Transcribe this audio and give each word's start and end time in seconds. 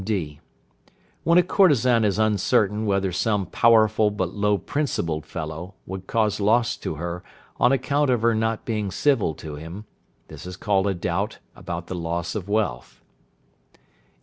(d). 0.03 0.39
When 1.23 1.37
a 1.37 1.43
courtesan 1.43 2.03
is 2.03 2.17
uncertain 2.17 2.87
whether 2.87 3.11
some 3.11 3.45
powerful 3.45 4.09
but 4.09 4.33
low 4.33 4.57
principled 4.57 5.27
fellow 5.27 5.75
would 5.85 6.07
cause 6.07 6.39
loss 6.39 6.75
to 6.77 6.95
her 6.95 7.23
on 7.59 7.71
account 7.71 8.09
of 8.09 8.23
her 8.23 8.33
not 8.33 8.65
being 8.65 8.89
civil 8.89 9.35
to 9.35 9.57
him, 9.57 9.85
this 10.27 10.47
is 10.47 10.57
called 10.57 10.87
a 10.87 10.95
doubt 10.95 11.37
about 11.55 11.85
the 11.85 11.93
loss 11.93 12.33
of 12.33 12.49
wealth. 12.49 13.03